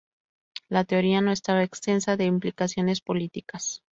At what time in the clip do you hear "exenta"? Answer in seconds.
1.61-2.17